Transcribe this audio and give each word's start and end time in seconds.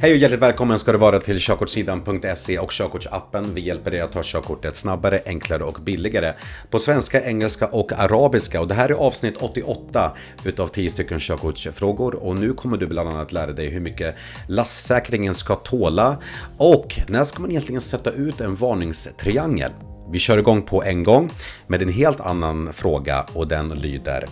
Hej 0.00 0.12
och 0.12 0.16
hjärtligt 0.16 0.40
välkommen 0.40 0.78
ska 0.78 0.92
du 0.92 0.98
vara 0.98 1.20
till 1.20 1.38
körkortssidan.se 1.40 2.58
och 2.58 2.70
körkortsappen. 2.70 3.54
Vi 3.54 3.60
hjälper 3.60 3.90
dig 3.90 4.00
att 4.00 4.12
ta 4.12 4.20
körkortet 4.22 4.76
snabbare, 4.76 5.20
enklare 5.26 5.64
och 5.64 5.80
billigare 5.80 6.34
på 6.70 6.78
svenska, 6.78 7.24
engelska 7.24 7.66
och 7.66 7.92
arabiska. 7.92 8.60
Och 8.60 8.68
det 8.68 8.74
här 8.74 8.88
är 8.88 8.94
avsnitt 8.94 9.36
88 9.36 10.16
utav 10.44 10.68
10 10.68 10.90
stycken 10.90 11.20
körkortsfrågor 11.20 12.14
och 12.14 12.36
nu 12.36 12.52
kommer 12.52 12.76
du 12.76 12.86
bland 12.86 13.08
annat 13.08 13.32
lära 13.32 13.52
dig 13.52 13.68
hur 13.68 13.80
mycket 13.80 14.14
lastsäkringen 14.48 15.34
ska 15.34 15.54
tåla 15.54 16.16
och 16.58 17.00
när 17.08 17.24
ska 17.24 17.40
man 17.40 17.50
egentligen 17.50 17.80
sätta 17.80 18.10
ut 18.10 18.40
en 18.40 18.54
varningstriangel? 18.54 19.72
Vi 20.10 20.18
kör 20.18 20.38
igång 20.38 20.62
på 20.62 20.84
en 20.84 21.02
gång 21.02 21.30
med 21.66 21.82
en 21.82 21.88
helt 21.88 22.20
annan 22.20 22.72
fråga 22.72 23.26
och 23.32 23.48
den 23.48 23.68
lyder 23.68 24.24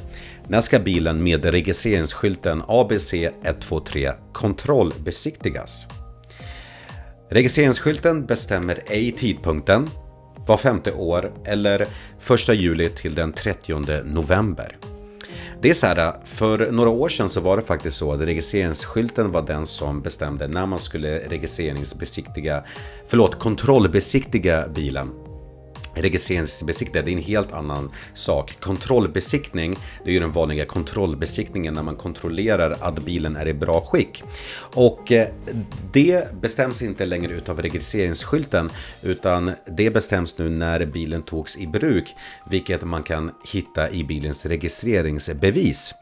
När 0.49 0.61
ska 0.61 0.79
bilen 0.79 1.23
med 1.23 1.45
registreringsskylten 1.45 2.63
ABC 2.69 3.15
123 3.15 4.13
kontrollbesiktigas? 4.33 5.87
Registreringsskylten 7.31 8.27
bestämmer 8.27 8.83
ej 8.87 9.13
tidpunkten, 9.13 9.89
var 10.47 10.57
femte 10.57 10.93
år 10.93 11.33
eller 11.45 11.81
1 11.81 12.49
juli 12.49 12.89
till 12.89 13.15
den 13.15 13.33
30 13.33 14.03
november. 14.05 14.77
Det 15.63 15.71
är 15.71 15.75
så 15.75 15.87
här, 15.87 16.15
för 16.25 16.71
några 16.71 16.91
år 16.91 17.09
sedan 17.09 17.29
så 17.29 17.41
var 17.41 17.57
det 17.57 17.63
faktiskt 17.63 17.97
så 17.97 18.13
att 18.13 18.21
registreringsskylten 18.21 19.33
var 19.33 19.43
den 19.43 19.67
som 19.67 20.03
bestämde 20.03 20.49
när 20.49 20.67
man 20.67 20.79
skulle 20.79 21.19
registreringsbesiktiga, 21.19 22.65
förlåt, 23.07 23.39
kontrollbesiktiga 23.39 24.69
bilen 24.69 25.11
registreringsbesiktning, 25.97 27.05
det 27.05 27.11
är 27.11 27.17
en 27.17 27.23
helt 27.23 27.53
annan 27.53 27.93
sak. 28.15 28.57
Kontrollbesiktning, 28.61 29.77
det 30.05 30.11
är 30.11 30.15
ju 30.15 30.21
den 30.21 30.33
vanliga 30.33 30.65
kontrollbesiktningen 30.65 31.75
när 31.75 31.83
man 31.83 31.97
kontrollerar 31.97 32.77
att 32.81 32.99
bilen 32.99 33.37
är 33.37 33.49
i 33.49 33.55
bra 33.55 33.81
skick. 33.81 34.23
Och 34.59 35.13
eh, 35.13 35.29
det 35.93 36.41
bestäms 36.41 36.83
inte 36.83 37.07
längre 37.07 37.33
utav 37.33 37.63
registreringsskylten 37.63 38.71
utan 39.03 39.51
det 39.67 39.91
bestäms 39.91 40.39
nu 40.39 40.49
när 40.49 40.87
bilen 40.87 41.23
togs 41.23 41.59
i 41.59 41.67
bruk, 41.67 42.15
vilket 42.51 42.83
man 42.83 43.03
kan 43.03 43.31
hitta 43.53 43.91
i 43.91 44.05
bilens 44.05 44.47
registreringsbevis. 44.47 45.95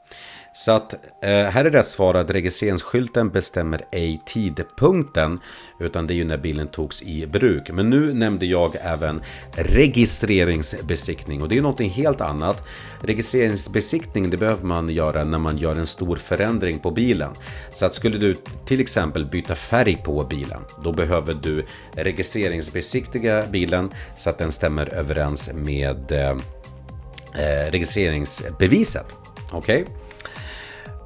Så 0.57 0.73
att 0.73 0.95
eh, 1.25 1.31
här 1.31 1.65
är 1.65 1.71
rätt 1.71 1.87
svar 1.87 2.15
att 2.15 2.31
registreringsskylten 2.31 3.31
bestämmer 3.31 3.85
ej 3.91 4.23
tidpunkten 4.27 5.41
utan 5.81 6.07
det 6.07 6.15
är 6.15 6.17
ju 6.17 6.25
när 6.25 6.39
bilen 6.39 6.69
togs 6.69 7.03
i 7.03 7.27
bruk. 7.27 7.71
Men 7.71 7.91
nu 7.91 8.15
nämnde 8.15 8.47
jag 8.47 8.77
även 8.81 9.23
registreringsbesiktning 9.57 11.43
och 11.43 11.49
det 11.49 11.59
är 11.59 11.63
någonting 11.63 11.91
helt 11.91 12.21
annat. 12.21 12.63
Registreringsbesiktning 13.01 14.31
det 14.31 14.37
behöver 14.37 14.65
man 14.65 14.89
göra 14.89 15.25
när 15.25 15.39
man 15.39 15.59
gör 15.59 15.77
en 15.77 15.87
stor 15.87 16.17
förändring 16.17 16.79
på 16.79 16.91
bilen. 16.91 17.31
Så 17.73 17.87
att 17.87 17.95
skulle 17.95 18.19
du 18.19 18.37
till 18.65 18.81
exempel 18.81 19.25
byta 19.25 19.55
färg 19.55 19.97
på 20.05 20.25
bilen 20.25 20.61
då 20.85 20.93
behöver 20.93 21.35
du 21.35 21.65
registreringsbesiktiga 21.93 23.45
bilen 23.51 23.91
så 24.17 24.31
att 24.31 24.39
den 24.39 24.53
stämmer 24.53 24.95
överens 24.95 25.51
med 25.55 26.13
eh, 26.13 26.31
eh 26.31 27.71
registreringsbeviset. 27.71 29.07
Okej? 29.53 29.83
Okay? 29.83 30.04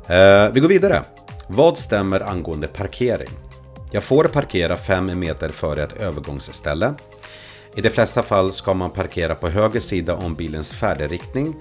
Eh, 0.09 0.51
vi 0.53 0.61
går 0.61 0.69
vidare. 0.69 1.03
Vad 1.47 1.79
stämmer 1.79 2.21
angående 2.21 2.69
parkering? 2.69 3.29
Jag 3.91 4.05
får 4.05 4.25
parkera 4.25 4.77
5 4.77 5.19
meter 5.19 5.49
före 5.49 5.83
ett 5.83 6.01
övergångsställe. 6.01 6.95
I 7.77 7.81
de 7.81 7.91
flesta 7.91 8.23
fall 8.23 8.53
ska 8.53 8.75
man 8.75 8.91
parkera 8.91 9.35
på 9.35 9.49
höger 9.49 9.81
sida 9.81 10.15
om 10.15 10.35
bilens 10.35 10.73
färdriktning 10.73 11.55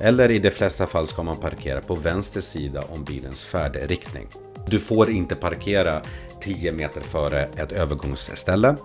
eller 0.00 0.30
i 0.30 0.38
de 0.38 0.50
flesta 0.50 0.86
fall 0.86 1.06
ska 1.06 1.22
man 1.22 1.36
parkera 1.36 1.80
på 1.80 1.94
vänster 1.94 2.40
sida 2.40 2.82
om 2.88 3.04
bilens 3.04 3.44
färdriktning. 3.44 4.26
Du 4.66 4.78
får 4.78 5.10
inte 5.10 5.34
parkera 5.34 6.02
10 6.40 6.72
meter 6.72 7.00
före 7.00 7.48
ett 7.56 7.72
övergångsställe. 7.72 8.76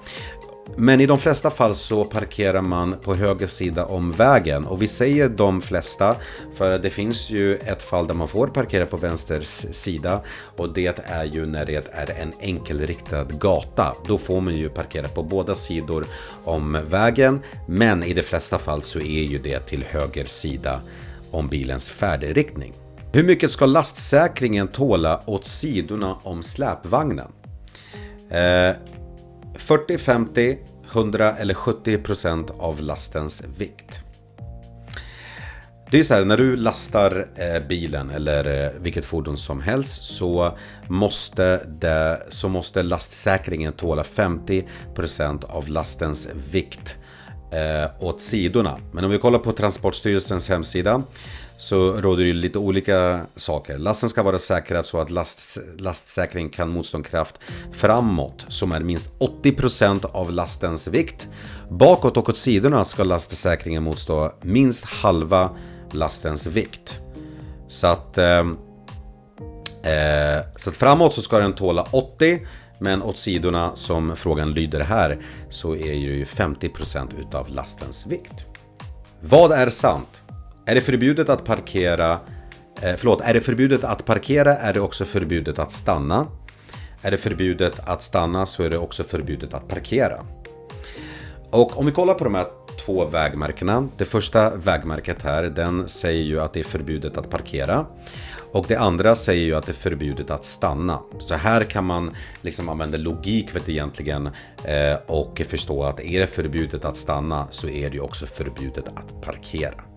Men 0.75 1.01
i 1.01 1.05
de 1.05 1.17
flesta 1.17 1.49
fall 1.49 1.75
så 1.75 2.03
parkerar 2.03 2.61
man 2.61 2.95
på 3.03 3.15
höger 3.15 3.47
sida 3.47 3.85
om 3.85 4.11
vägen 4.11 4.65
och 4.65 4.81
vi 4.81 4.87
säger 4.87 5.29
de 5.29 5.61
flesta 5.61 6.15
för 6.55 6.79
det 6.79 6.89
finns 6.89 7.29
ju 7.29 7.55
ett 7.55 7.83
fall 7.83 8.07
där 8.07 8.13
man 8.13 8.27
får 8.27 8.47
parkera 8.47 8.85
på 8.85 8.97
vänster 8.97 9.41
sida 9.71 10.21
och 10.57 10.73
det 10.73 10.99
är 11.05 11.23
ju 11.23 11.45
när 11.45 11.65
det 11.65 11.87
är 11.91 12.21
en 12.21 12.33
enkelriktad 12.39 13.23
gata. 13.23 13.95
Då 14.07 14.17
får 14.17 14.41
man 14.41 14.55
ju 14.55 14.69
parkera 14.69 15.07
på 15.07 15.23
båda 15.23 15.55
sidor 15.55 16.05
om 16.43 16.77
vägen 16.89 17.39
men 17.67 18.03
i 18.03 18.13
de 18.13 18.21
flesta 18.21 18.57
fall 18.57 18.81
så 18.81 18.99
är 18.99 19.23
ju 19.23 19.37
det 19.37 19.59
till 19.59 19.83
höger 19.83 20.25
sida 20.25 20.81
om 21.31 21.47
bilens 21.47 21.89
färdriktning. 21.89 22.73
Hur 23.13 23.23
mycket 23.23 23.51
ska 23.51 23.65
lastsäkringen 23.65 24.67
tåla 24.67 25.21
åt 25.25 25.45
sidorna 25.45 26.17
om 26.23 26.43
släpvagnen? 26.43 27.27
Eh, 28.29 28.75
40, 29.55 29.97
50, 29.97 30.57
100 30.91 31.35
eller 31.35 31.53
70% 31.53 32.59
av 32.59 32.81
lastens 32.81 33.43
vikt. 33.57 34.03
Det 35.93 35.99
är 35.99 36.03
så 36.03 36.13
här, 36.13 36.25
när 36.25 36.37
du 36.37 36.55
lastar 36.55 37.27
eh, 37.35 37.67
bilen 37.67 38.09
eller 38.09 38.65
eh, 38.65 38.71
vilket 38.81 39.05
fordon 39.05 39.37
som 39.37 39.61
helst 39.61 40.03
så 40.03 40.57
måste, 40.87 41.63
det, 41.67 42.23
så 42.29 42.49
måste 42.49 42.83
lastsäkringen 42.83 43.73
tåla 43.73 44.03
50% 44.03 45.45
av 45.49 45.69
lastens 45.69 46.29
vikt 46.51 46.97
eh, 47.51 47.91
åt 47.99 48.21
sidorna. 48.21 48.77
Men 48.91 49.03
om 49.03 49.11
vi 49.11 49.17
kollar 49.17 49.39
på 49.39 49.51
Transportstyrelsens 49.51 50.49
hemsida 50.49 51.03
så 51.63 52.01
råder 52.01 52.23
det 52.23 52.33
lite 52.33 52.59
olika 52.59 53.25
saker. 53.35 53.77
Lasten 53.77 54.09
ska 54.09 54.23
vara 54.23 54.37
säkrad 54.37 54.85
så 54.85 55.01
att 55.01 55.09
last, 55.09 55.57
lastsäkring 55.77 56.49
kan 56.49 56.69
motstå 56.69 57.03
kraft 57.03 57.39
framåt 57.71 58.45
som 58.47 58.71
är 58.71 58.79
minst 58.79 59.11
80% 59.19 60.05
av 60.11 60.31
lastens 60.31 60.87
vikt. 60.87 61.29
Bakåt 61.69 62.17
och 62.17 62.29
åt 62.29 62.37
sidorna 62.37 62.83
ska 62.83 63.03
lastsäkringen 63.03 63.83
motstå 63.83 64.33
minst 64.41 64.85
halva 64.85 65.49
lastens 65.91 66.47
vikt. 66.47 66.99
Så 67.67 67.87
att, 67.87 68.17
eh, 68.17 68.39
eh, 69.83 70.41
så 70.55 70.69
att 70.69 70.75
framåt 70.75 71.13
så 71.13 71.21
ska 71.21 71.39
den 71.39 71.53
tåla 71.53 71.87
80 71.91 72.47
men 72.79 73.01
åt 73.01 73.17
sidorna 73.17 73.75
som 73.75 74.15
frågan 74.15 74.53
lyder 74.53 74.79
här 74.79 75.25
så 75.49 75.75
är 75.75 75.89
det 75.89 75.95
ju 75.95 76.25
50% 76.25 77.09
utav 77.19 77.49
lastens 77.49 78.07
vikt. 78.07 78.45
Vad 79.21 79.51
är 79.51 79.69
sant? 79.69 80.22
Är 80.65 80.75
det 80.75 80.81
förbjudet 80.81 81.29
att 81.29 81.45
parkera 81.45 82.19
eh, 82.81 82.95
Förlåt, 82.97 83.21
är 83.21 83.33
det 83.33 83.41
förbjudet 83.41 83.83
att 83.83 84.05
parkera 84.05 84.57
är 84.57 84.73
det 84.73 84.79
också 84.79 85.05
förbjudet 85.05 85.59
att 85.59 85.71
stanna. 85.71 86.27
Är 87.01 87.11
det 87.11 87.17
förbjudet 87.17 87.79
att 87.85 88.03
stanna 88.03 88.45
så 88.45 88.63
är 88.63 88.69
det 88.69 88.77
också 88.77 89.03
förbjudet 89.03 89.53
att 89.53 89.67
parkera. 89.67 90.25
Och 91.49 91.79
om 91.79 91.85
vi 91.85 91.91
kollar 91.91 92.13
på 92.13 92.23
de 92.23 92.35
här 92.35 92.47
två 92.85 93.05
vägmärkena. 93.05 93.89
Det 93.97 94.05
första 94.05 94.55
vägmärket 94.55 95.21
här, 95.21 95.43
den 95.43 95.89
säger 95.89 96.23
ju 96.23 96.41
att 96.41 96.53
det 96.53 96.59
är 96.59 96.63
förbjudet 96.63 97.17
att 97.17 97.29
parkera. 97.29 97.85
Och 98.51 98.65
det 98.67 98.75
andra 98.75 99.15
säger 99.15 99.45
ju 99.45 99.55
att 99.55 99.65
det 99.65 99.71
är 99.71 99.73
förbjudet 99.73 100.31
att 100.31 100.45
stanna. 100.45 100.99
Så 101.19 101.35
här 101.35 101.63
kan 101.63 101.85
man 101.85 102.15
liksom 102.41 102.69
använda 102.69 102.97
logik 102.97 103.55
vet 103.55 103.69
egentligen 103.69 104.29
eh, 104.63 104.95
och 105.07 105.41
förstå 105.47 105.83
att 105.83 105.99
är 105.99 106.19
det 106.19 106.27
förbjudet 106.27 106.85
att 106.85 106.97
stanna 106.97 107.47
så 107.49 107.69
är 107.69 107.89
det 107.89 107.95
ju 107.95 108.01
också 108.01 108.25
förbjudet 108.25 108.87
att 108.87 109.21
parkera. 109.21 109.92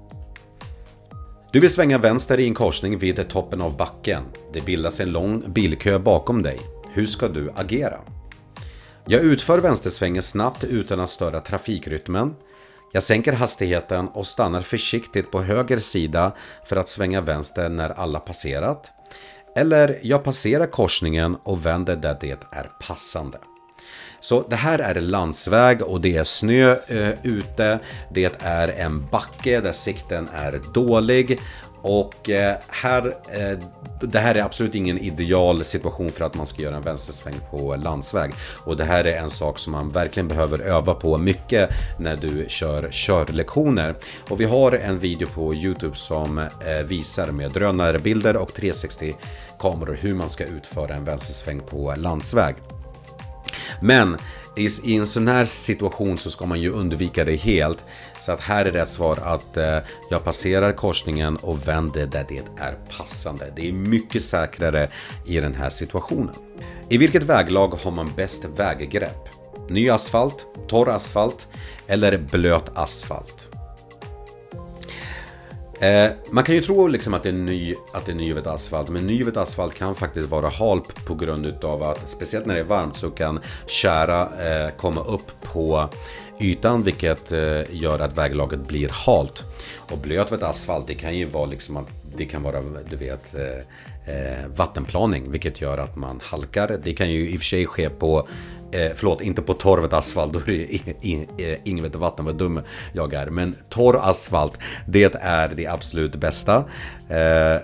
Du 1.56 1.61
vill 1.61 1.71
svänga 1.71 1.99
vänster 1.99 2.41
i 2.41 2.47
en 2.47 2.55
korsning 2.55 2.99
vid 2.99 3.28
toppen 3.28 3.61
av 3.61 3.77
backen. 3.77 4.22
Det 4.53 4.61
bildas 4.61 5.00
en 5.00 5.11
lång 5.11 5.53
bilkö 5.53 5.99
bakom 5.99 6.43
dig. 6.43 6.59
Hur 6.93 7.06
ska 7.06 7.28
du 7.28 7.50
agera? 7.56 8.00
Jag 9.06 9.22
utför 9.22 9.59
vänstersvängen 9.59 10.22
snabbt 10.22 10.65
utan 10.65 11.00
att 11.00 11.11
störa 11.11 11.41
trafikrytmen. 11.41 12.34
Jag 12.93 13.03
sänker 13.03 13.33
hastigheten 13.33 14.09
och 14.09 14.27
stannar 14.27 14.61
försiktigt 14.61 15.31
på 15.31 15.43
höger 15.43 15.78
sida 15.78 16.33
för 16.66 16.77
att 16.77 16.89
svänga 16.89 17.21
vänster 17.21 17.69
när 17.69 17.91
alla 17.91 18.21
passerat. 18.21 18.93
Eller 19.56 19.99
jag 20.03 20.25
passerar 20.25 20.66
korsningen 20.66 21.37
och 21.43 21.66
vänder 21.66 21.97
där 21.97 22.16
det 22.21 22.39
är 22.50 22.71
passande. 22.81 23.39
Så 24.21 24.45
det 24.48 24.57
här 24.57 24.78
är 24.78 25.01
landsväg 25.01 25.83
och 25.83 26.01
det 26.01 26.16
är 26.16 26.24
snö 26.24 26.77
eh, 26.89 27.15
ute. 27.22 27.78
Det 28.10 28.42
är 28.42 28.68
en 28.68 29.07
backe 29.10 29.60
där 29.60 29.72
sikten 29.72 30.28
är 30.34 30.60
dålig. 30.74 31.41
Och 31.86 32.30
eh, 32.30 32.57
här, 32.68 33.07
eh, 33.07 33.59
det 34.01 34.18
här 34.18 34.34
är 34.34 34.42
absolut 34.42 34.74
ingen 34.74 34.98
ideal 34.98 35.65
situation 35.65 36.10
för 36.10 36.24
att 36.24 36.34
man 36.34 36.47
ska 36.47 36.63
göra 36.63 36.77
en 36.77 36.83
vänstersväng 36.83 37.34
på 37.51 37.77
landsväg. 37.77 38.33
Och 38.65 38.77
det 38.77 38.84
här 38.84 39.04
är 39.04 39.16
en 39.16 39.30
sak 39.30 39.59
som 39.59 39.72
man 39.72 39.91
verkligen 39.91 40.28
behöver 40.28 40.59
öva 40.59 40.95
på 40.95 41.18
mycket 41.18 41.71
när 41.98 42.16
du 42.16 42.45
kör 42.48 42.89
körlektioner. 42.91 43.95
Och 44.30 44.41
vi 44.41 44.45
har 44.45 44.72
en 44.72 44.98
video 44.98 45.28
på 45.28 45.54
Youtube 45.54 45.97
som 45.97 46.39
eh, 46.39 46.47
visar 46.84 47.30
med 47.30 47.51
drönarbilder 47.51 48.36
och 48.36 48.54
360 48.54 49.16
kameror 49.59 49.98
hur 50.01 50.15
man 50.15 50.28
ska 50.28 50.45
utföra 50.45 50.95
en 50.95 51.04
vänstersväng 51.04 51.60
på 51.60 51.95
landsväg. 51.97 52.57
Men 53.81 54.17
i, 54.57 54.69
i 54.84 54.97
en 54.97 55.07
sån 55.07 55.28
här 55.28 55.45
situation 55.45 56.19
så 56.19 56.31
ska 56.31 56.47
man 56.47 56.61
ju 56.61 56.71
undvika 56.71 57.25
det 57.25 57.37
helt. 57.37 57.84
Så 58.21 58.33
att 58.33 58.41
här 58.41 58.65
är 58.65 58.71
rätt 58.71 58.89
svar 58.89 59.19
att 59.23 59.57
eh, 59.57 59.78
jag 60.11 60.25
passerar 60.25 60.73
korsningen 60.73 61.37
och 61.37 61.69
vänder 61.69 62.07
där 62.07 62.27
det 62.28 62.43
är 62.59 62.78
passande. 62.99 63.53
Det 63.57 63.69
är 63.69 63.73
mycket 63.73 64.23
säkrare 64.23 64.89
i 65.27 65.41
den 65.41 65.55
här 65.55 65.71
situationen. 65.71 66.34
I 66.89 66.99
vilket 66.99 67.23
väglag 67.23 67.69
har 67.69 67.91
man 67.91 68.11
bäst 68.17 68.45
väggrepp? 68.45 69.28
Ny 69.69 69.91
asfalt, 69.91 70.47
torr 70.69 70.89
asfalt 70.89 71.47
eller 71.87 72.19
blöt 72.19 72.71
asfalt? 72.75 73.55
Eh, 75.81 76.11
man 76.31 76.45
kan 76.45 76.55
ju 76.55 76.61
tro 76.61 76.87
liksom 76.87 77.15
att 77.15 77.23
det 77.23 77.28
är, 77.28 77.33
ny, 77.33 77.75
att 77.93 78.07
det 78.07 78.13
är 78.13 78.17
nygivet 78.17 78.47
asfalt, 78.47 78.89
men 78.89 79.07
nygivet 79.07 79.37
asfalt 79.37 79.75
kan 79.75 79.95
faktiskt 79.95 80.28
vara 80.28 80.49
halt 80.49 81.07
på 81.07 81.15
grund 81.15 81.47
utav 81.47 81.83
att 81.83 82.09
speciellt 82.09 82.47
när 82.47 82.55
det 82.55 82.61
är 82.61 82.65
varmt 82.65 82.97
så 82.97 83.11
kan 83.11 83.41
kära 83.67 84.23
eh, 84.23 84.71
komma 84.77 85.05
upp 85.05 85.43
på 85.43 85.89
ytan 86.41 86.83
vilket 86.83 87.33
eh, 87.33 87.62
gör 87.71 87.98
att 87.98 88.18
väglaget 88.18 88.68
blir 88.68 88.88
halt. 88.88 89.44
Och 89.91 89.98
blöt 89.98 90.42
asfalt 90.42 90.86
det 90.86 90.94
kan 90.94 91.16
ju 91.16 91.24
vara 91.24 91.47
liksom 91.47 91.77
att 91.77 91.88
det 92.16 92.24
kan 92.24 92.42
vara 92.42 92.62
du 92.91 92.97
vet 92.97 93.34
eh, 93.34 94.15
eh, 94.15 94.47
vattenplaning 94.56 95.30
vilket 95.30 95.60
gör 95.60 95.78
att 95.78 95.97
man 95.97 96.21
halkar. 96.22 96.80
Det 96.84 96.94
kan 96.94 97.10
ju 97.10 97.30
i 97.30 97.36
och 97.36 97.41
för 97.41 97.47
sig 97.47 97.66
ske 97.66 97.91
på 97.91 98.28
Eh, 98.72 98.91
förlåt, 98.94 99.21
inte 99.21 99.42
på 99.42 99.54
torvet 99.54 99.92
asfalt, 99.92 100.33
då 100.33 100.38
är 100.38 100.44
det 101.36 101.59
inget 101.65 101.94
vatten, 101.94 102.24
vad 102.24 102.34
dum 102.34 102.60
jag 102.92 103.15
är. 103.15 103.27
Men 103.27 103.56
torr 103.68 104.00
asfalt, 104.03 104.59
det 104.86 105.15
är 105.15 105.48
det 105.56 105.66
absolut 105.66 106.16
bästa. 106.16 106.56
Eh, 107.09 107.60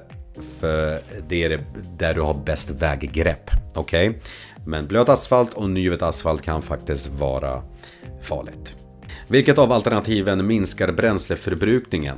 för 0.60 0.98
det 1.28 1.44
är 1.44 1.48
det 1.48 1.60
där 1.98 2.14
du 2.14 2.20
har 2.20 2.34
bäst 2.34 2.70
väggrepp. 2.70 3.50
Okej? 3.75 4.08
Okay? 4.08 4.20
Men 4.67 4.87
blöt 4.87 5.09
asfalt 5.09 5.55
och 5.55 5.70
nyvet 5.70 6.03
asfalt 6.03 6.43
kan 6.43 6.62
faktiskt 6.62 7.09
vara 7.09 7.62
farligt. 8.23 8.76
Vilket 9.29 9.59
av 9.59 9.73
alternativen 9.73 10.47
minskar 10.47 10.93
bränsleförbrukningen? 10.93 12.17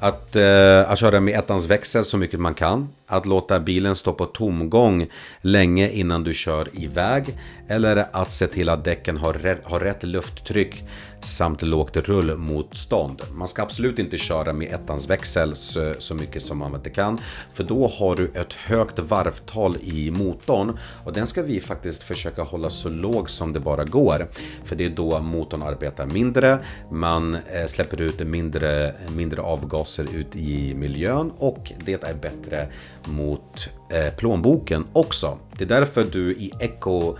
Att, 0.00 0.36
eh, 0.36 0.90
att 0.90 0.98
köra 0.98 1.20
med 1.20 1.38
ettans 1.38 1.66
växel 1.66 2.04
så 2.04 2.18
mycket 2.18 2.40
man 2.40 2.54
kan. 2.54 2.88
Att 3.06 3.26
låta 3.26 3.60
bilen 3.60 3.94
stå 3.94 4.12
på 4.12 4.26
tomgång 4.26 5.06
länge 5.40 5.90
innan 5.90 6.24
du 6.24 6.34
kör 6.34 6.68
iväg. 6.72 7.38
Eller 7.68 8.06
att 8.12 8.32
se 8.32 8.46
till 8.46 8.68
att 8.68 8.84
däcken 8.84 9.16
har 9.16 9.32
rätt, 9.32 9.60
har 9.64 9.80
rätt 9.80 10.02
lufttryck 10.02 10.84
samt 11.22 11.62
lågt 11.62 11.96
rullmotstånd. 11.96 13.22
Man 13.32 13.48
ska 13.48 13.62
absolut 13.62 13.98
inte 13.98 14.16
köra 14.16 14.52
med 14.52 14.74
ettans 14.74 15.10
växel 15.10 15.56
så, 15.56 15.94
så 15.98 16.14
mycket 16.14 16.42
som 16.42 16.58
man 16.58 16.74
inte 16.74 16.90
kan. 16.90 17.18
För 17.54 17.64
då 17.64 17.88
har 17.88 18.16
du 18.16 18.24
ett 18.34 18.52
högt 18.52 18.98
varvtal 18.98 19.76
i 19.82 20.10
motorn. 20.10 20.78
Och 21.04 21.12
den 21.12 21.26
ska 21.26 21.42
vi 21.42 21.60
faktiskt 21.60 22.02
försöka 22.02 22.42
hålla 22.42 22.70
så 22.70 22.88
låg 22.88 23.30
som 23.30 23.52
det 23.52 23.60
bara 23.60 23.84
går. 23.84 24.28
För 24.64 24.76
det 24.76 24.84
är 24.84 24.90
då 24.90 25.20
motorn 25.20 25.62
arbetar 25.62 26.06
mindre. 26.06 26.58
Man 26.90 27.34
eh, 27.34 27.66
släpper 27.66 28.00
ut 28.00 28.26
mindre, 28.26 28.94
mindre 29.16 29.42
avgaser 29.42 29.85
ut 30.02 30.36
i 30.36 30.74
miljön. 30.74 31.32
Och 31.38 31.72
det 31.84 32.04
är 32.04 32.14
bättre 32.14 32.68
mot 33.04 33.70
eh, 33.90 34.14
plånboken 34.14 34.86
också. 34.92 35.38
Det 35.58 35.64
är 35.64 35.68
därför 35.68 36.04
du 36.12 36.32
i 36.32 36.52
Eco 36.60 37.16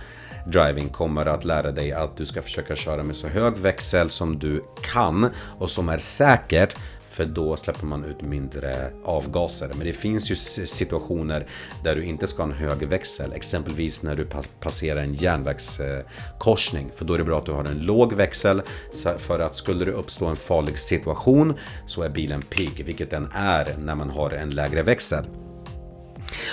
driving 0.46 0.88
kommer 0.88 1.26
att 1.26 1.44
lära 1.44 1.70
dig 1.70 1.92
att 1.92 2.16
du 2.16 2.26
ska 2.26 2.42
försöka 2.42 2.76
köra 2.76 3.02
med 3.02 3.16
så 3.16 3.28
hög 3.28 3.56
växel 3.56 4.10
som 4.10 4.38
du 4.38 4.64
kan 4.92 5.30
och 5.58 5.70
som 5.70 5.88
är 5.88 5.98
säkert 5.98 6.76
för 7.16 7.26
då 7.26 7.56
släpper 7.56 7.86
man 7.86 8.04
ut 8.04 8.22
mindre 8.22 8.92
avgaser. 9.04 9.68
Men 9.68 9.86
det 9.86 9.92
finns 9.92 10.30
ju 10.30 10.34
situationer 10.66 11.46
där 11.84 11.96
du 11.96 12.04
inte 12.04 12.26
ska 12.26 12.42
ha 12.42 12.50
en 12.50 12.56
hög 12.56 12.88
växel. 12.88 13.32
Exempelvis 13.32 14.02
när 14.02 14.16
du 14.16 14.26
passerar 14.60 15.02
en 15.02 15.14
järnvägskorsning. 15.14 16.90
För 16.94 17.04
då 17.04 17.14
är 17.14 17.18
det 17.18 17.24
bra 17.24 17.38
att 17.38 17.46
du 17.46 17.52
har 17.52 17.64
en 17.64 17.78
låg 17.78 18.12
växel. 18.12 18.62
För 19.18 19.38
att 19.38 19.54
skulle 19.54 19.84
det 19.84 19.92
uppstå 19.92 20.26
en 20.26 20.36
farlig 20.36 20.78
situation 20.78 21.54
så 21.86 22.02
är 22.02 22.08
bilen 22.08 22.42
pigg, 22.42 22.84
vilket 22.86 23.10
den 23.10 23.28
är 23.32 23.76
när 23.78 23.94
man 23.94 24.10
har 24.10 24.30
en 24.30 24.50
lägre 24.50 24.82
växel. 24.82 25.24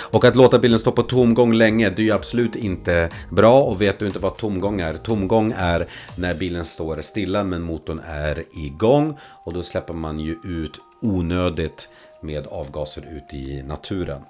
Och 0.04 0.24
att 0.24 0.36
låta 0.36 0.58
bilen 0.58 0.78
stå 0.78 0.92
på 0.92 1.02
tomgång 1.02 1.52
länge, 1.52 1.90
det 1.90 2.02
är 2.02 2.04
ju 2.04 2.12
absolut 2.12 2.56
inte 2.56 3.08
bra 3.30 3.62
och 3.62 3.82
vet 3.82 3.98
du 3.98 4.06
inte 4.06 4.18
vad 4.18 4.36
tomgång 4.36 4.80
är? 4.80 4.94
Tomgång 4.94 5.54
är 5.56 5.88
när 6.16 6.34
bilen 6.34 6.64
står 6.64 7.00
stilla 7.00 7.44
men 7.44 7.62
motorn 7.62 8.00
är 8.06 8.44
igång 8.66 9.18
och 9.44 9.52
då 9.52 9.62
släpper 9.62 9.94
man 9.94 10.20
ju 10.20 10.36
ut 10.44 10.80
onödigt 11.02 11.88
med 12.22 12.46
avgaser 12.46 13.02
ut 13.16 13.34
i 13.34 13.62
naturen. 13.62 14.22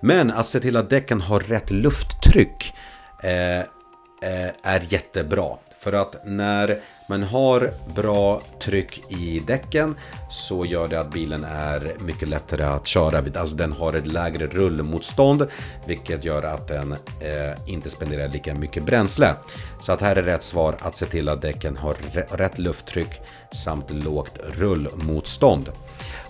Men 0.00 0.30
att 0.30 0.46
se 0.46 0.60
till 0.60 0.76
att 0.76 0.90
däcken 0.90 1.20
har 1.20 1.40
rätt 1.40 1.70
lufttryck 1.70 2.74
eh, 3.22 3.58
eh, 3.60 4.50
är 4.62 4.86
jättebra. 4.88 5.56
För 5.78 5.92
att 5.92 6.26
när 6.26 6.80
men 7.06 7.22
har 7.22 7.70
bra 7.94 8.40
tryck 8.60 9.02
i 9.08 9.42
däcken 9.46 9.94
så 10.30 10.64
gör 10.64 10.88
det 10.88 11.00
att 11.00 11.12
bilen 11.12 11.44
är 11.44 11.92
mycket 11.98 12.28
lättare 12.28 12.62
att 12.62 12.86
köra 12.86 13.20
vid. 13.20 13.36
Alltså 13.36 13.56
den 13.56 13.72
har 13.72 13.92
ett 13.92 14.06
lägre 14.06 14.46
rullmotstånd 14.46 15.46
vilket 15.86 16.24
gör 16.24 16.42
att 16.42 16.68
den 16.68 16.92
eh, 16.92 17.58
inte 17.66 17.90
spenderar 17.90 18.28
lika 18.28 18.54
mycket 18.54 18.84
bränsle. 18.84 19.34
Så 19.80 19.92
att 19.92 20.00
här 20.00 20.16
är 20.16 20.22
rätt 20.22 20.42
svar 20.42 20.76
att 20.80 20.96
se 20.96 21.06
till 21.06 21.28
att 21.28 21.42
däcken 21.42 21.76
har 21.76 21.96
rätt 22.36 22.58
lufttryck 22.58 23.20
samt 23.52 23.90
lågt 23.90 24.38
rullmotstånd. 24.58 25.70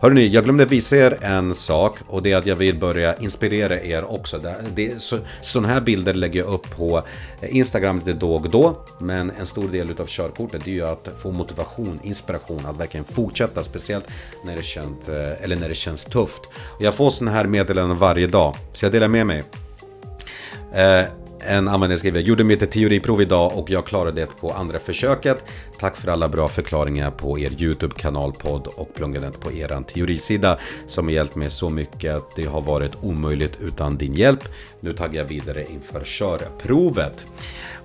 Hörrni, 0.00 0.28
jag 0.28 0.44
glömde 0.44 0.64
visa 0.64 0.96
er 0.96 1.18
en 1.20 1.54
sak 1.54 1.96
och 2.06 2.22
det 2.22 2.32
är 2.32 2.36
att 2.36 2.46
jag 2.46 2.56
vill 2.56 2.78
börja 2.78 3.16
inspirera 3.16 3.80
er 3.80 4.04
också. 4.12 4.40
Det, 4.74 5.02
så, 5.02 5.18
sådana 5.40 5.74
här 5.74 5.80
bilder 5.80 6.14
lägger 6.14 6.40
jag 6.40 6.48
upp 6.48 6.76
på 6.76 7.02
Instagram 7.42 7.98
lite 7.98 8.12
då 8.12 8.34
och 8.34 8.50
då. 8.50 8.76
Men 8.98 9.30
en 9.30 9.46
stor 9.46 9.68
del 9.68 9.88
av 9.98 10.06
körkortet 10.06 10.63
det 10.64 10.70
är 10.70 10.74
ju 10.74 10.86
att 10.86 11.08
få 11.18 11.32
motivation, 11.32 12.00
inspiration 12.02 12.66
att 12.66 12.76
verkligen 12.76 13.04
fortsätta. 13.04 13.62
Speciellt 13.62 14.06
när 14.44 14.56
det, 14.56 14.62
känns, 14.62 15.08
eh, 15.08 15.42
eller 15.42 15.56
när 15.56 15.68
det 15.68 15.74
känns 15.74 16.04
tufft. 16.04 16.42
Jag 16.80 16.94
får 16.94 17.10
sådana 17.10 17.36
här 17.36 17.44
meddelanden 17.44 17.98
varje 17.98 18.26
dag, 18.26 18.56
så 18.72 18.84
jag 18.84 18.92
delar 18.92 19.08
med 19.08 19.26
mig. 19.26 19.44
Eh, 20.74 21.04
en 21.46 21.68
användare 21.68 21.98
skriver 21.98 22.20
“Gjorde 22.20 22.44
mitt 22.44 22.70
teoriprov 22.70 23.22
idag 23.22 23.52
och 23.58 23.70
jag 23.70 23.86
klarade 23.86 24.20
det 24.20 24.26
på 24.40 24.50
andra 24.50 24.78
försöket. 24.78 25.44
Tack 25.80 25.96
för 25.96 26.10
alla 26.10 26.28
bra 26.28 26.48
förklaringar 26.48 27.10
på 27.10 27.38
er 27.38 27.50
YouTube-kanal, 27.58 28.32
podd 28.32 28.66
och 28.66 28.94
pluggandet 28.94 29.40
på 29.40 29.52
er 29.52 29.82
teorisida 29.82 30.58
som 30.86 31.04
har 31.04 31.12
hjälpt 31.12 31.34
mig 31.34 31.50
så 31.50 31.70
mycket 31.70 32.14
att 32.14 32.36
det 32.36 32.44
har 32.44 32.60
varit 32.60 32.92
omöjligt 33.00 33.58
utan 33.60 33.96
din 33.96 34.14
hjälp. 34.14 34.44
Nu 34.80 34.92
taggar 34.92 35.22
jag 35.22 35.28
vidare 35.28 35.64
inför 35.72 36.04
körprovet.” 36.04 37.26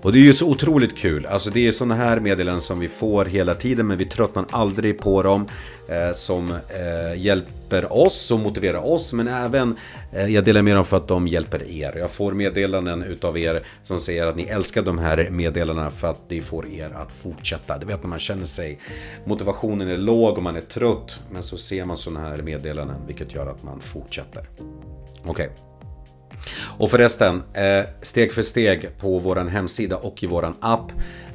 Och 0.02 0.12
det 0.12 0.20
är 0.20 0.24
ju 0.24 0.34
så 0.34 0.50
otroligt 0.50 0.98
kul. 0.98 1.26
Alltså 1.26 1.50
det 1.50 1.68
är 1.68 1.72
sådana 1.72 1.96
här 1.96 2.20
meddelanden 2.20 2.62
som 2.62 2.80
vi 2.80 2.88
får 2.88 3.26
hela 3.26 3.56
tiden 3.56 3.88
men 3.88 3.98
vi 3.98 4.06
tröttnar 4.06 4.46
aldrig 4.52 5.00
på 5.00 5.24
dem. 5.24 5.48
Eh, 5.88 6.14
som 6.14 6.52
eh, 6.52 7.22
hjälper 7.22 7.59
oss 7.74 8.32
och 8.32 8.40
motiverar 8.40 8.86
oss 8.86 9.14
men 9.14 9.28
även 9.28 9.78
eh, 10.14 10.26
jag 10.26 10.44
delar 10.46 10.62
med 10.62 10.76
dem 10.76 10.86
för 10.86 10.98
att 10.98 11.08
de 11.08 11.28
hjälper 11.28 11.72
er. 11.72 11.98
Jag 11.98 12.12
får 12.12 12.32
meddelanden 12.32 13.04
utav 13.04 13.38
er 13.38 13.66
som 13.84 14.00
säger 14.00 14.28
att 14.28 14.36
ni 14.36 14.44
älskar 14.44 14.82
de 14.82 14.98
här 14.98 15.30
meddelandena 15.30 15.90
för 15.90 16.08
att 16.08 16.30
det 16.30 16.42
får 16.42 16.68
er 16.68 16.90
att 16.96 17.12
fortsätta. 17.12 17.78
Du 17.78 17.86
vet 17.86 18.04
när 18.04 18.10
man 18.10 18.20
känner 18.20 18.46
sig 18.46 18.80
motivationen 19.26 19.88
är 19.88 19.98
låg 19.98 20.38
och 20.38 20.44
man 20.44 20.56
är 20.56 20.62
trött 20.62 21.20
men 21.32 21.44
så 21.44 21.58
ser 21.58 21.86
man 21.86 21.98
sådana 21.98 22.30
här 22.30 22.42
meddelanden 22.42 22.98
vilket 23.08 23.36
gör 23.36 23.48
att 23.48 23.64
man 23.64 23.80
fortsätter. 23.80 24.50
Okej. 25.26 25.32
Okay. 25.32 25.50
Och 26.78 26.92
förresten, 26.92 27.44
eh, 27.54 27.90
steg 28.02 28.34
för 28.34 28.42
steg 28.42 28.98
på 29.00 29.20
vår 29.20 29.36
hemsida 29.36 29.98
och 29.98 30.24
i 30.24 30.28
vår 30.28 30.54
app 30.60 30.92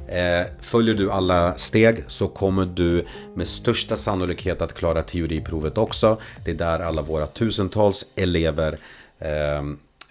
Eh, 0.08 0.46
följer 0.61 0.94
du 0.94 1.11
alla 1.11 1.56
steg 1.56 2.04
så 2.06 2.28
kommer 2.28 2.64
du 2.64 3.04
med 3.34 3.49
största 3.49 3.96
sannolikhet 3.96 4.62
att 4.62 4.75
klara 4.75 5.02
teoriprovet 5.02 5.78
också. 5.78 6.18
Det 6.44 6.50
är 6.50 6.54
där 6.54 6.80
alla 6.80 7.02
våra 7.02 7.26
tusentals 7.26 8.06
elever 8.14 8.78
eh, 9.18 9.62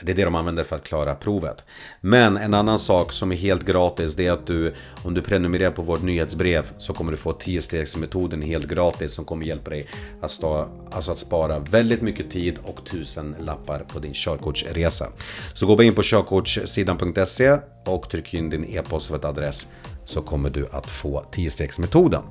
det 0.06 0.12
är 0.12 0.16
det 0.16 0.24
de 0.24 0.36
använder 0.36 0.64
för 0.64 0.76
att 0.76 0.84
klara 0.84 1.16
provet. 1.16 1.64
Men 2.02 2.38
en 2.38 2.54
annan 2.54 2.80
sak 2.80 3.12
som 3.12 3.32
är 3.32 3.36
helt 3.36 3.66
gratis 3.66 4.16
det 4.16 4.28
är 4.28 4.32
att 4.32 4.48
du 4.48 4.74
om 5.04 5.14
du 5.14 5.22
prenumererar 5.22 5.72
på 5.72 5.82
vårt 5.82 6.02
nyhetsbrev 6.02 6.72
så 6.78 6.94
kommer 6.94 7.12
du 7.12 7.18
få 7.18 7.32
10-stegsmetoden 7.32 8.42
helt 8.42 8.68
gratis 8.68 9.14
som 9.14 9.26
kommer 9.26 9.46
hjälpa 9.46 9.70
dig 9.70 9.88
att, 10.22 10.32
stå, 10.32 10.68
alltså 10.92 11.12
att 11.12 11.18
spara 11.18 11.60
väldigt 11.60 12.02
mycket 12.02 12.32
tid 12.32 12.58
och 12.64 12.86
tusen 12.86 13.36
lappar 13.40 13.80
på 13.80 14.00
din 14.00 14.14
körkortsresa. 14.14 15.08
Så 15.54 15.68
gå 15.68 15.76
bara 15.76 15.84
in 15.84 15.96
på 15.96 16.02
körkortssidan.se 16.04 17.58
och 17.86 18.10
tryck 18.10 18.34
in 18.34 18.50
din 18.50 18.66
e-post 18.66 19.08
för 19.08 19.16
ett 19.16 19.26
adress 19.26 19.68
så 20.06 20.22
kommer 20.22 20.50
du 20.50 20.68
att 20.72 20.88
få 20.88 21.26
10-stegsmetoden. 21.32 22.22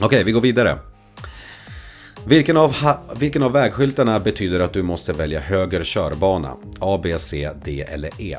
Okej, 0.00 0.24
vi 0.24 0.32
går 0.32 0.40
vidare. 0.40 0.78
Vilken 2.26 2.56
av, 2.56 2.76
vilken 3.16 3.42
av 3.42 3.52
vägskyltarna 3.52 4.20
betyder 4.20 4.60
att 4.60 4.72
du 4.72 4.82
måste 4.82 5.12
välja 5.12 5.40
höger 5.40 5.84
körbana? 5.84 6.56
A, 6.78 7.00
B, 7.02 7.18
C, 7.18 7.50
D 7.64 7.84
eller 7.88 8.10
E? 8.18 8.38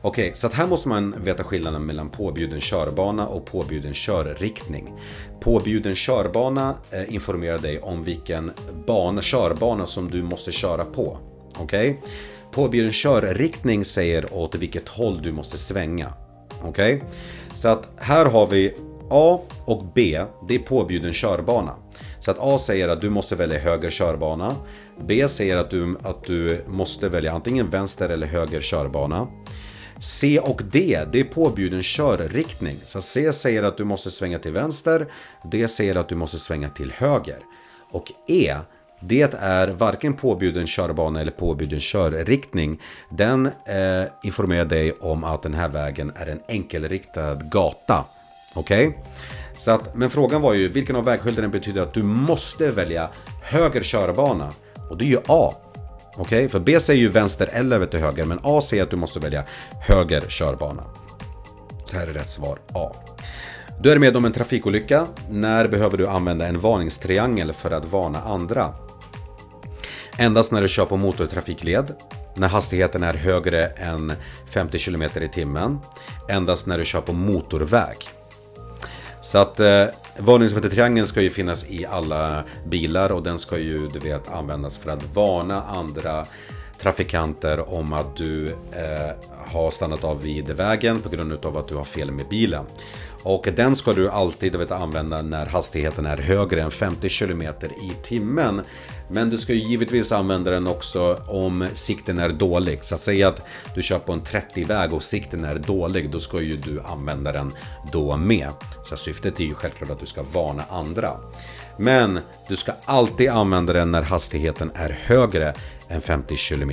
Okej, 0.00 0.24
okay, 0.24 0.34
så 0.34 0.46
att 0.46 0.54
här 0.54 0.66
måste 0.66 0.88
man 0.88 1.14
veta 1.24 1.44
skillnaden 1.44 1.86
mellan 1.86 2.10
påbjuden 2.10 2.60
körbana 2.60 3.26
och 3.26 3.46
påbjuden 3.46 3.92
körriktning. 3.94 4.92
Påbjuden 5.40 5.94
körbana 5.94 6.74
eh, 6.90 7.14
informerar 7.14 7.58
dig 7.58 7.80
om 7.80 8.04
vilken 8.04 8.52
bana, 8.86 9.22
körbana 9.22 9.86
som 9.86 10.10
du 10.10 10.22
måste 10.22 10.52
köra 10.52 10.84
på. 10.84 11.18
Okej? 11.58 11.90
Okay? 11.90 12.10
Påbjuden 12.50 12.92
körriktning 12.92 13.84
säger 13.84 14.34
åt 14.34 14.54
vilket 14.54 14.88
håll 14.88 15.22
du 15.22 15.32
måste 15.32 15.58
svänga. 15.58 16.12
Okej? 16.62 16.94
Okay? 16.94 17.08
Så 17.54 17.68
att 17.68 17.88
här 17.96 18.26
har 18.26 18.46
vi 18.46 18.74
A 19.10 19.40
och 19.64 19.84
B, 19.94 20.20
det 20.48 20.54
är 20.54 20.58
påbjuden 20.58 21.12
körbana. 21.12 21.72
Så 22.24 22.30
att 22.30 22.38
A 22.40 22.58
säger 22.58 22.88
att 22.88 23.00
du 23.00 23.10
måste 23.10 23.36
välja 23.36 23.58
höger 23.58 23.90
körbana. 23.90 24.56
B 25.06 25.28
säger 25.28 25.56
att 25.56 25.70
du, 25.70 25.96
att 26.02 26.24
du 26.24 26.64
måste 26.66 27.08
välja 27.08 27.32
antingen 27.32 27.70
vänster 27.70 28.08
eller 28.08 28.26
höger 28.26 28.60
körbana. 28.60 29.28
C 29.98 30.38
och 30.38 30.62
D, 30.64 31.04
det 31.12 31.20
är 31.20 31.24
påbjuden 31.24 31.82
körriktning. 31.82 32.76
Så 32.84 33.00
C 33.00 33.32
säger 33.32 33.62
att 33.62 33.76
du 33.76 33.84
måste 33.84 34.10
svänga 34.10 34.38
till 34.38 34.52
vänster, 34.52 35.06
D 35.42 35.68
säger 35.68 35.94
att 35.96 36.08
du 36.08 36.14
måste 36.14 36.38
svänga 36.38 36.68
till 36.68 36.92
höger. 36.92 37.38
Och 37.90 38.12
E, 38.28 38.56
det 39.00 39.34
är 39.40 39.68
varken 39.68 40.14
påbjuden 40.14 40.66
körbana 40.66 41.20
eller 41.20 41.32
påbjuden 41.32 41.80
körriktning. 41.80 42.80
Den 43.10 43.46
eh, 43.46 44.04
informerar 44.22 44.64
dig 44.64 44.92
om 44.92 45.24
att 45.24 45.42
den 45.42 45.54
här 45.54 45.68
vägen 45.68 46.12
är 46.16 46.26
en 46.26 46.40
enkelriktad 46.48 47.34
gata. 47.34 48.04
Okej? 48.54 48.88
Okay? 48.88 49.00
Så 49.56 49.70
att, 49.70 49.94
men 49.94 50.10
frågan 50.10 50.42
var 50.42 50.54
ju 50.54 50.68
vilken 50.68 50.96
av 50.96 51.04
vägskyltarna 51.04 51.48
betyder 51.48 51.82
att 51.82 51.94
du 51.94 52.02
måste 52.02 52.70
välja 52.70 53.08
höger 53.42 53.82
körbana? 53.82 54.52
Och 54.90 54.98
det 54.98 55.04
är 55.04 55.08
ju 55.08 55.18
A. 55.28 55.54
Okej, 56.16 56.22
okay? 56.22 56.48
för 56.48 56.60
B 56.60 56.80
säger 56.80 57.00
ju 57.00 57.08
vänster 57.08 57.48
eller 57.52 57.86
till 57.86 58.00
höger, 58.00 58.24
men 58.24 58.40
A 58.42 58.60
säger 58.60 58.82
att 58.82 58.90
du 58.90 58.96
måste 58.96 59.18
välja 59.20 59.44
höger 59.80 60.20
körbana. 60.28 60.82
Så 61.84 61.96
här 61.96 62.06
är 62.06 62.12
rätt 62.12 62.30
svar 62.30 62.58
A. 62.74 62.92
Du 63.80 63.92
är 63.92 63.98
med 63.98 64.16
om 64.16 64.24
en 64.24 64.32
trafikolycka. 64.32 65.06
När 65.30 65.68
behöver 65.68 65.98
du 65.98 66.08
använda 66.08 66.46
en 66.46 66.60
varningstriangel 66.60 67.52
för 67.52 67.70
att 67.70 67.84
varna 67.84 68.22
andra? 68.22 68.74
Endast 70.18 70.52
när 70.52 70.62
du 70.62 70.68
kör 70.68 70.86
på 70.86 70.96
motortrafikled. 70.96 71.94
När 72.36 72.48
hastigheten 72.48 73.02
är 73.02 73.14
högre 73.14 73.66
än 73.66 74.12
50 74.50 74.78
km 74.78 75.02
i 75.02 75.28
timmen. 75.28 75.78
Endast 76.28 76.66
när 76.66 76.78
du 76.78 76.84
kör 76.84 77.00
på 77.00 77.12
motorväg. 77.12 77.96
Så 79.24 79.38
att 79.38 79.60
eh, 79.60 79.84
varningstriangeln 80.18 81.06
ska 81.06 81.20
ju 81.20 81.30
finnas 81.30 81.70
i 81.70 81.86
alla 81.86 82.44
bilar 82.66 83.12
och 83.12 83.22
den 83.22 83.38
ska 83.38 83.58
ju 83.58 83.88
du 83.88 83.98
vet 83.98 84.28
användas 84.28 84.78
för 84.78 84.90
att 84.90 85.14
varna 85.14 85.62
andra 85.62 86.26
trafikanter 86.78 87.74
om 87.74 87.92
att 87.92 88.16
du 88.16 88.48
eh, 88.48 89.10
har 89.46 89.70
stannat 89.70 90.04
av 90.04 90.22
vid 90.22 90.50
vägen 90.50 91.00
på 91.00 91.08
grund 91.08 91.44
av 91.44 91.56
att 91.56 91.68
du 91.68 91.74
har 91.74 91.84
fel 91.84 92.10
med 92.10 92.28
bilen. 92.28 92.64
Och 93.24 93.48
den 93.56 93.76
ska 93.76 93.92
du 93.92 94.10
alltid 94.10 94.56
vet, 94.56 94.70
använda 94.70 95.22
när 95.22 95.46
hastigheten 95.46 96.06
är 96.06 96.16
högre 96.16 96.62
än 96.62 96.70
50 96.70 97.08
km 97.08 97.42
i 97.42 97.92
timmen. 98.02 98.62
Men 99.08 99.30
du 99.30 99.38
ska 99.38 99.52
ju 99.52 99.58
givetvis 99.58 100.12
använda 100.12 100.50
den 100.50 100.66
också 100.66 101.18
om 101.28 101.66
sikten 101.74 102.18
är 102.18 102.28
dålig. 102.28 102.84
Så 102.84 102.94
att 102.94 103.00
säga 103.00 103.28
att 103.28 103.46
du 103.74 103.82
kör 103.82 103.98
på 103.98 104.12
en 104.12 104.20
30-väg 104.20 104.92
och 104.92 105.02
sikten 105.02 105.44
är 105.44 105.54
dålig, 105.54 106.10
då 106.10 106.20
ska 106.20 106.40
ju 106.40 106.56
du 106.56 106.80
använda 106.80 107.32
den 107.32 107.52
då 107.92 108.16
med. 108.16 108.52
Så 108.84 108.96
syftet 108.96 109.40
är 109.40 109.44
ju 109.44 109.54
självklart 109.54 109.90
att 109.90 110.00
du 110.00 110.06
ska 110.06 110.22
varna 110.22 110.62
andra. 110.70 111.10
Men 111.78 112.18
du 112.48 112.56
ska 112.56 112.72
alltid 112.84 113.30
använda 113.30 113.72
den 113.72 113.90
när 113.90 114.02
hastigheten 114.02 114.70
är 114.74 114.98
högre 115.02 115.54
än 115.88 116.00
50 116.00 116.36
km 116.36 116.70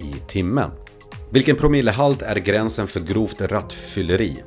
i 0.00 0.12
timmen. 0.28 0.70
Vilken 1.30 1.56
promillehalt 1.56 2.22
är 2.22 2.36
gränsen 2.36 2.86
för 2.86 3.00
grovt 3.00 3.40
rattfylleri? 3.40 4.42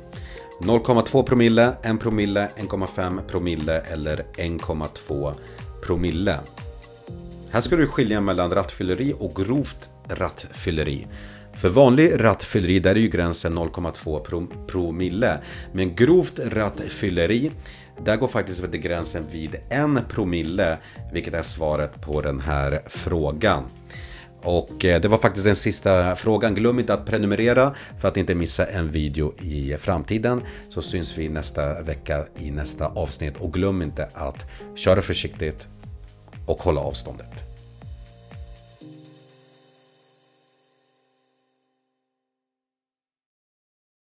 0,2 0.60 1.22
promille, 1.22 1.72
1 1.82 2.00
promille, 2.00 2.48
1,5 2.56 3.22
promille 3.26 3.80
eller 3.80 4.24
1,2 4.36 5.34
promille. 5.82 6.38
Här 7.50 7.60
ska 7.60 7.76
du 7.76 7.86
skilja 7.86 8.20
mellan 8.20 8.50
rattfylleri 8.50 9.14
och 9.18 9.34
grovt 9.34 9.90
rattfylleri. 10.08 11.06
För 11.52 11.68
vanlig 11.68 12.24
rattfylleri 12.24 12.78
där 12.78 12.90
är 12.90 13.00
ju 13.00 13.08
gränsen 13.08 13.58
0,2 13.58 14.66
promille. 14.66 15.38
Men 15.72 15.94
grovt 15.94 16.38
rattfylleri 16.38 17.50
där 18.04 18.16
går 18.16 18.28
faktiskt 18.28 18.64
gränsen 18.64 19.24
vid 19.32 19.54
1 19.54 20.08
promille. 20.08 20.78
Vilket 21.12 21.34
är 21.34 21.42
svaret 21.42 22.00
på 22.00 22.20
den 22.20 22.40
här 22.40 22.82
frågan. 22.86 23.64
Och 24.42 24.84
eh, 24.84 25.00
det 25.00 25.08
var 25.08 25.18
faktiskt 25.18 25.46
den 25.46 25.56
sista 25.56 26.16
frågan. 26.16 26.54
Glöm 26.54 26.78
inte 26.78 26.94
att 26.94 27.06
prenumerera 27.06 27.74
för 28.00 28.08
att 28.08 28.16
inte 28.16 28.34
missa 28.34 28.66
en 28.66 28.88
video 28.88 29.34
i 29.42 29.76
framtiden. 29.78 30.42
Så 30.68 30.82
syns 30.82 31.18
vi 31.18 31.28
nästa 31.28 31.82
vecka 31.82 32.24
i 32.38 32.50
nästa 32.50 32.86
avsnitt. 32.86 33.36
Och 33.36 33.52
glöm 33.52 33.82
inte 33.82 34.08
att 34.14 34.46
köra 34.74 35.02
försiktigt 35.02 35.68
och 36.46 36.62
hålla 36.62 36.80
avståndet. 36.80 37.47